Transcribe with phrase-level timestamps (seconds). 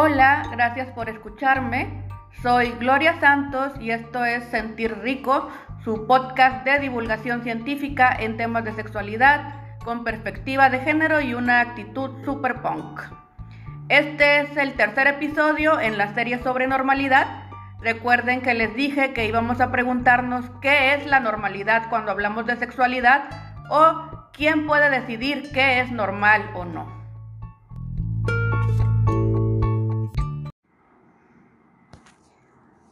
[0.00, 2.04] Hola, gracias por escucharme.
[2.40, 5.50] Soy Gloria Santos y esto es Sentir Rico,
[5.82, 9.54] su podcast de divulgación científica en temas de sexualidad
[9.84, 13.00] con perspectiva de género y una actitud super punk.
[13.88, 17.48] Este es el tercer episodio en la serie sobre normalidad.
[17.80, 22.54] Recuerden que les dije que íbamos a preguntarnos qué es la normalidad cuando hablamos de
[22.54, 23.24] sexualidad
[23.68, 26.97] o quién puede decidir qué es normal o no.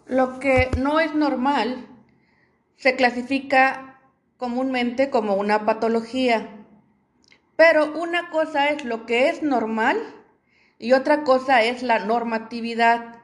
[0.08, 1.84] Lo que no es normal
[2.76, 3.98] se clasifica
[4.36, 6.46] comúnmente como una patología.
[7.56, 9.96] Pero una cosa es lo que es normal
[10.78, 13.16] y otra cosa es la normatividad.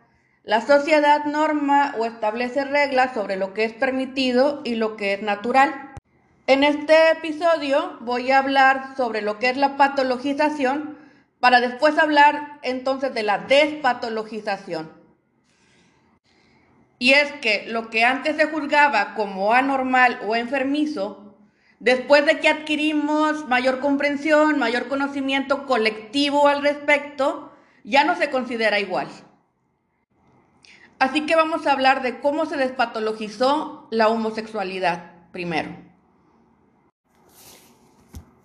[0.43, 5.23] La sociedad norma o establece reglas sobre lo que es permitido y lo que es
[5.23, 5.93] natural.
[6.49, 10.99] En este episodio voy a hablar sobre lo que es la patologización
[11.39, 15.02] para después hablar entonces de la despatologización.
[17.03, 21.35] Y es que lo que antes se juzgaba como anormal o enfermizo,
[21.81, 27.51] después de que adquirimos mayor comprensión, mayor conocimiento colectivo al respecto,
[27.83, 29.09] ya no se considera igual.
[31.01, 35.75] Así que vamos a hablar de cómo se despatologizó la homosexualidad primero.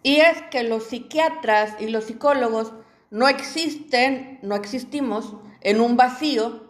[0.01, 2.73] Y es que los psiquiatras y los psicólogos
[3.11, 6.66] no existen, no existimos en un vacío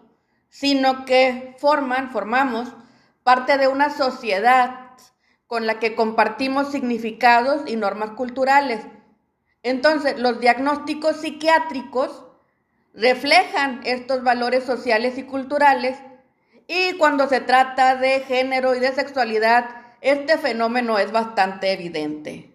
[0.50, 2.70] sino que forman, formamos
[3.24, 4.92] parte de una sociedad
[5.48, 8.86] con la que compartimos significados y normas culturales.
[9.64, 12.24] Entonces, los diagnósticos psiquiátricos
[12.94, 15.98] reflejan estos valores sociales y culturales
[16.68, 19.70] y cuando se trata de género y de sexualidad,
[20.02, 22.52] este fenómeno es bastante evidente.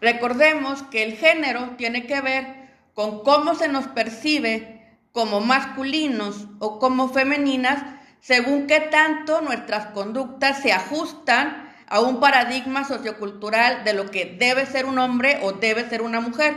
[0.00, 2.46] Recordemos que el género tiene que ver
[2.94, 4.75] con cómo se nos percibe
[5.16, 7.82] como masculinos o como femeninas,
[8.20, 14.66] según qué tanto nuestras conductas se ajustan a un paradigma sociocultural de lo que debe
[14.66, 16.54] ser un hombre o debe ser una mujer.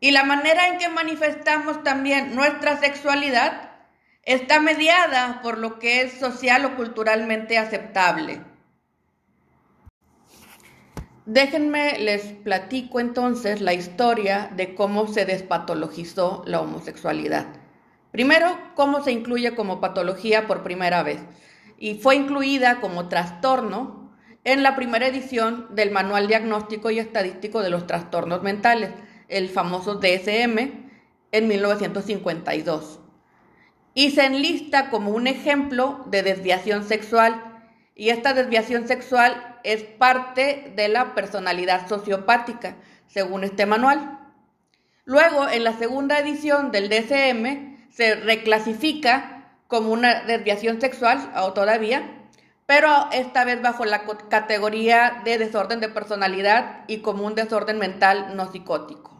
[0.00, 3.70] Y la manera en que manifestamos también nuestra sexualidad
[4.24, 8.40] está mediada por lo que es social o culturalmente aceptable.
[11.24, 17.46] Déjenme les platico entonces la historia de cómo se despatologizó la homosexualidad.
[18.10, 21.20] Primero, cómo se incluye como patología por primera vez.
[21.78, 24.12] Y fue incluida como trastorno
[24.42, 28.90] en la primera edición del Manual Diagnóstico y Estadístico de los Trastornos Mentales,
[29.28, 30.58] el famoso DSM,
[31.30, 32.98] en 1952.
[33.94, 37.62] Y se enlista como un ejemplo de desviación sexual
[37.94, 42.76] y esta desviación sexual es parte de la personalidad sociopática,
[43.08, 44.18] según este manual.
[45.04, 52.02] Luego, en la segunda edición del DCM, se reclasifica como una desviación sexual, o todavía,
[52.66, 58.36] pero esta vez bajo la categoría de desorden de personalidad y como un desorden mental
[58.36, 59.12] no psicótico.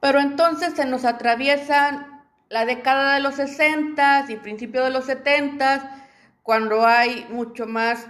[0.00, 6.05] Pero entonces se nos atraviesan la década de los 60 y principios de los 70
[6.46, 8.06] cuando hay mucho más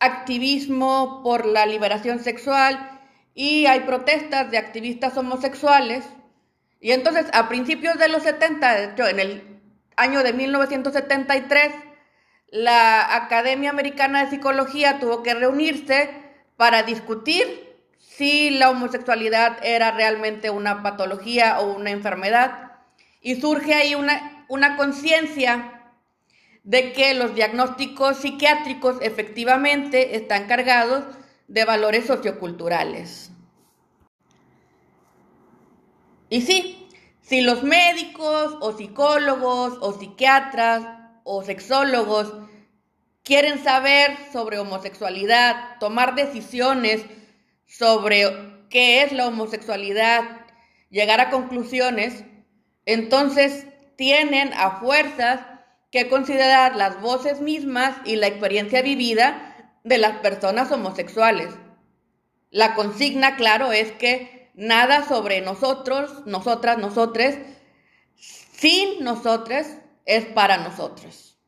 [0.00, 3.00] activismo por la liberación sexual
[3.34, 6.04] y hay protestas de activistas homosexuales.
[6.78, 9.62] Y entonces a principios de los 70, de hecho en el
[9.96, 11.72] año de 1973,
[12.48, 16.10] la Academia Americana de Psicología tuvo que reunirse
[16.58, 22.72] para discutir si la homosexualidad era realmente una patología o una enfermedad.
[23.22, 25.79] Y surge ahí una, una conciencia
[26.62, 31.04] de que los diagnósticos psiquiátricos efectivamente están cargados
[31.48, 33.30] de valores socioculturales.
[36.28, 36.88] Y sí,
[37.22, 40.84] si los médicos o psicólogos o psiquiatras
[41.24, 42.32] o sexólogos
[43.24, 47.04] quieren saber sobre homosexualidad, tomar decisiones
[47.66, 50.22] sobre qué es la homosexualidad,
[50.90, 52.24] llegar a conclusiones,
[52.86, 53.66] entonces
[53.96, 55.40] tienen a fuerzas
[55.90, 61.48] que considerar las voces mismas y la experiencia vivida de las personas homosexuales.
[62.50, 67.38] La consigna, claro, es que nada sobre nosotros, nosotras, nosotres,
[68.16, 69.66] sin nosotros,
[70.04, 71.38] es para nosotros.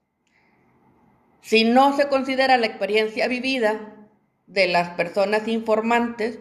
[1.41, 3.97] Si no se considera la experiencia vivida
[4.47, 6.39] de las personas informantes,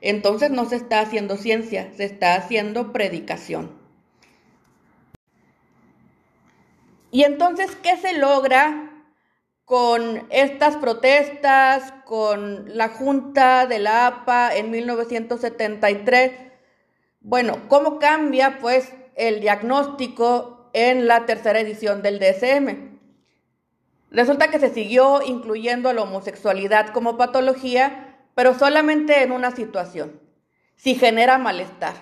[0.00, 3.83] entonces no se está haciendo ciencia, se está haciendo predicación.
[7.14, 8.90] Y entonces, ¿qué se logra
[9.64, 16.32] con estas protestas, con la Junta de la APA en 1973,
[17.20, 22.98] Bueno, ¿cómo cambia pues el diagnóstico en la tercera edición del DSM?
[24.10, 30.20] Resulta que se siguió incluyendo la homosexualidad como patología, pero solamente en una situación,
[30.74, 31.94] si genera malestar.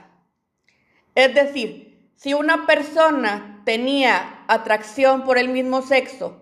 [1.14, 1.91] Es decir,
[2.22, 6.40] si una persona tenía atracción por el mismo sexo,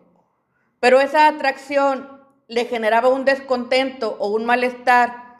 [0.78, 5.38] pero esa atracción le generaba un descontento o un malestar,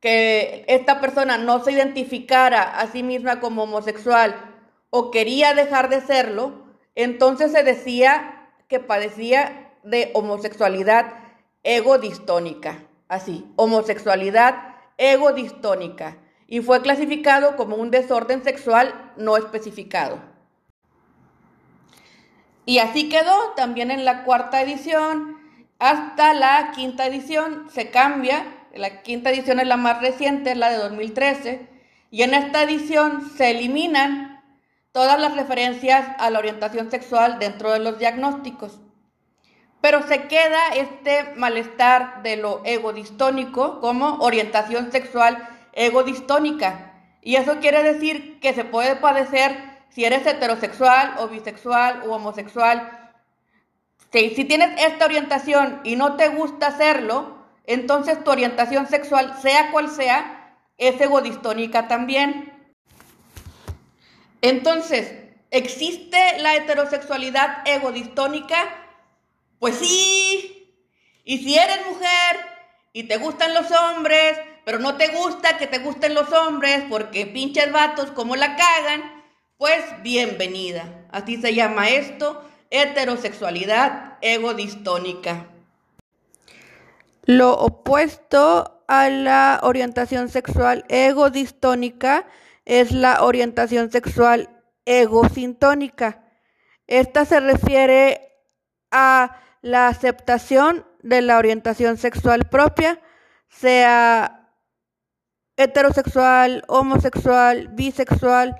[0.00, 4.34] que esta persona no se identificara a sí misma como homosexual
[4.90, 6.64] o quería dejar de serlo,
[6.96, 11.14] entonces se decía que padecía de homosexualidad
[11.62, 16.16] egodistónica, así, homosexualidad egodistónica,
[16.50, 20.18] y fue clasificado como un desorden sexual no especificado.
[22.66, 25.38] Y así quedó también en la cuarta edición,
[25.78, 28.44] hasta la quinta edición se cambia,
[28.74, 31.68] la quinta edición es la más reciente, es la de 2013,
[32.10, 34.42] y en esta edición se eliminan
[34.90, 38.80] todas las referencias a la orientación sexual dentro de los diagnósticos.
[39.80, 46.94] Pero se queda este malestar de lo egodistónico como orientación sexual egodistónica.
[47.22, 49.56] Y eso quiere decir que se puede padecer
[49.90, 53.00] si eres heterosexual o bisexual o homosexual
[54.12, 59.88] si, tienes esta orientación y no te gusta hacerlo, entonces tu orientación sexual, sea cual
[59.88, 62.52] sea, es egodistónica también.
[64.42, 65.14] Entonces,
[65.50, 68.56] ¿existe la heterosexualidad egodistónica?
[69.60, 70.74] Pues sí.
[71.24, 72.36] Y si eres mujer
[72.92, 74.40] y te gustan los hombres,
[74.70, 79.02] pero no te gusta que te gusten los hombres porque pinches vatos como la cagan,
[79.56, 81.08] pues bienvenida.
[81.10, 82.40] Así se llama esto
[82.70, 85.48] heterosexualidad egodistónica.
[87.24, 92.26] Lo opuesto a la orientación sexual egodistónica
[92.64, 94.50] es la orientación sexual
[94.84, 96.22] egosintónica.
[96.86, 98.36] Esta se refiere
[98.92, 103.00] a la aceptación de la orientación sexual propia,
[103.48, 104.39] sea
[105.60, 108.56] heterosexual, homosexual, bisexual,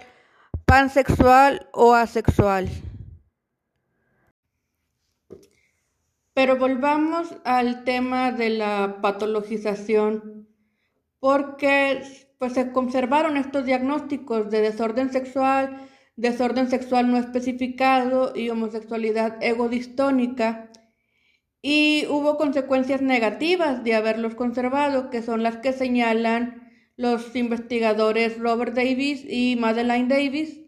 [0.67, 2.69] pansexual o asexual.
[6.35, 10.47] Pero volvamos al tema de la patologización,
[11.19, 12.03] porque
[12.39, 20.71] pues, se conservaron estos diagnósticos de desorden sexual, desorden sexual no especificado y homosexualidad egodistónica,
[21.63, 26.70] y hubo consecuencias negativas de haberlos conservado, que son las que señalan
[27.01, 30.61] los investigadores Robert Davis y Madeleine Davis,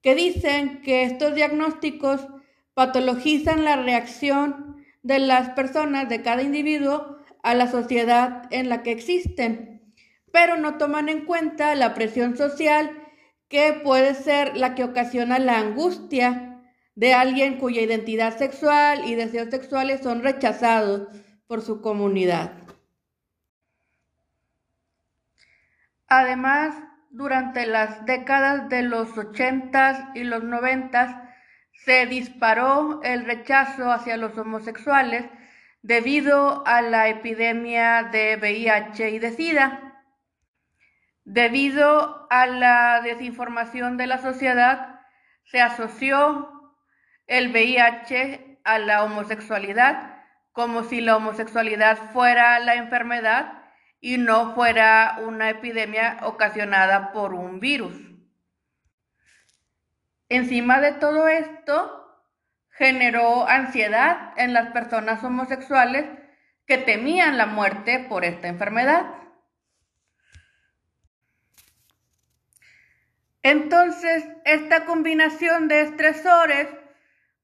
[0.00, 2.26] que dicen que estos diagnósticos
[2.72, 8.92] patologizan la reacción de las personas, de cada individuo, a la sociedad en la que
[8.92, 9.92] existen,
[10.32, 12.90] pero no toman en cuenta la presión social
[13.48, 16.62] que puede ser la que ocasiona la angustia
[16.94, 21.08] de alguien cuya identidad sexual y deseos sexuales son rechazados
[21.46, 22.61] por su comunidad.
[26.14, 26.74] Además,
[27.08, 31.34] durante las décadas de los 80 y los 90
[31.86, 35.24] se disparó el rechazo hacia los homosexuales
[35.80, 40.02] debido a la epidemia de VIH y de SIDA.
[41.24, 45.00] Debido a la desinformación de la sociedad,
[45.44, 46.76] se asoció
[47.26, 53.61] el VIH a la homosexualidad como si la homosexualidad fuera la enfermedad
[54.02, 57.94] y no fuera una epidemia ocasionada por un virus.
[60.28, 62.02] Encima de todo esto,
[62.70, 66.04] generó ansiedad en las personas homosexuales
[66.66, 69.06] que temían la muerte por esta enfermedad.
[73.44, 76.66] Entonces, esta combinación de estresores,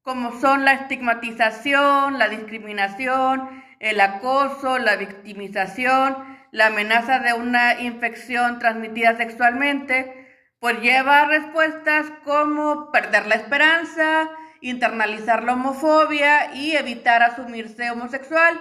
[0.03, 8.59] como son la estigmatización, la discriminación, el acoso, la victimización, la amenaza de una infección
[8.59, 10.29] transmitida sexualmente,
[10.61, 18.59] pues lleva respuestas como perder la esperanza, internalizar la homofobia y evitar asumirse homosexual.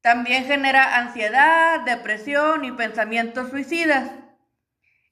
[0.00, 4.10] También genera ansiedad, depresión y pensamientos suicidas.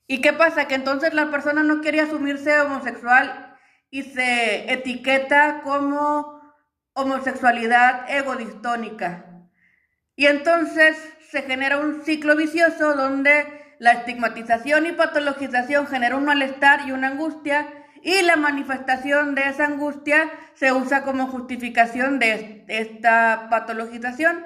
[0.06, 0.68] ¿Y qué pasa?
[0.68, 3.56] Que entonces la persona no quiere asumirse homosexual
[3.90, 6.40] y se etiqueta como
[6.92, 9.33] homosexualidad egodistónica.
[10.16, 10.97] Y entonces
[11.30, 13.47] se genera un ciclo vicioso donde
[13.78, 17.66] la estigmatización y patologización genera un malestar y una angustia
[18.02, 24.44] y la manifestación de esa angustia se usa como justificación de esta patologización.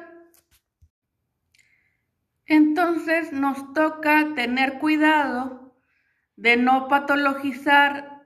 [2.47, 5.77] Entonces nos toca tener cuidado
[6.37, 8.23] de no patologizar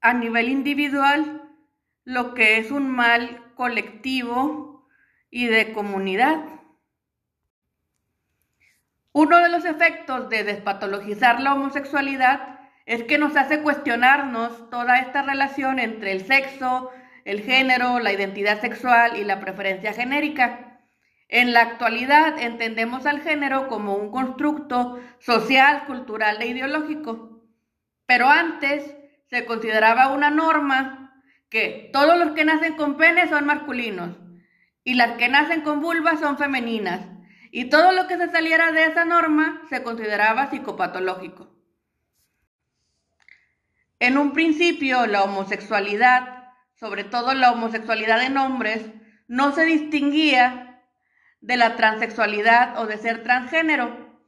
[0.00, 1.42] a nivel individual
[2.04, 4.75] lo que es un mal colectivo
[5.30, 6.44] y de comunidad.
[9.12, 15.22] Uno de los efectos de despatologizar la homosexualidad es que nos hace cuestionarnos toda esta
[15.22, 16.90] relación entre el sexo,
[17.24, 20.80] el género, la identidad sexual y la preferencia genérica.
[21.28, 27.42] En la actualidad entendemos al género como un constructo social, cultural e ideológico.
[28.04, 28.96] Pero antes
[29.30, 34.25] se consideraba una norma que todos los que nacen con pene son masculinos
[34.86, 37.00] y las que nacen con vulva son femeninas.
[37.50, 41.52] Y todo lo que se saliera de esa norma se consideraba psicopatológico.
[43.98, 48.86] En un principio, la homosexualidad, sobre todo la homosexualidad en hombres,
[49.26, 50.84] no se distinguía
[51.40, 54.22] de la transexualidad o de ser transgénero,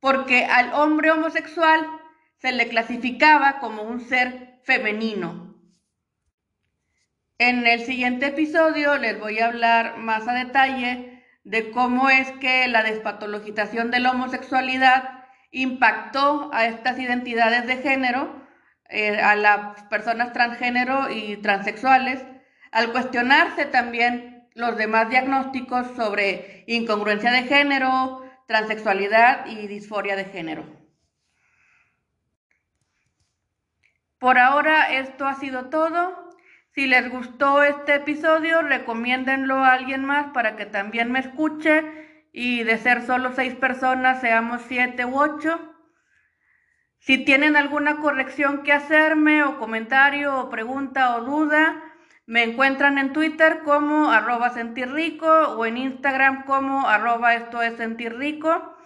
[0.00, 1.86] porque al hombre homosexual
[2.38, 5.49] se le clasificaba como un ser femenino.
[7.40, 12.68] En el siguiente episodio les voy a hablar más a detalle de cómo es que
[12.68, 18.46] la despatologización de la homosexualidad impactó a estas identidades de género
[18.90, 22.22] eh, a las personas transgénero y transexuales,
[22.72, 30.66] al cuestionarse también los demás diagnósticos sobre incongruencia de género, transexualidad y disforia de género.
[34.18, 36.29] Por ahora esto ha sido todo.
[36.72, 41.82] Si les gustó este episodio, recomiéndenlo a alguien más para que también me escuche
[42.32, 45.58] y de ser solo seis personas seamos siete u ocho.
[47.00, 51.82] Si tienen alguna corrección que hacerme o comentario o pregunta o duda,
[52.26, 58.76] me encuentran en Twitter como arroba sentirrico o en Instagram como arroba esto es sentirrico.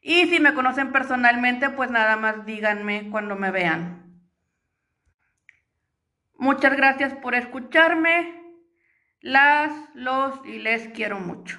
[0.00, 4.03] Y si me conocen personalmente, pues nada más díganme cuando me vean.
[6.36, 8.42] Muchas gracias por escucharme.
[9.20, 11.58] Las, los y les quiero mucho.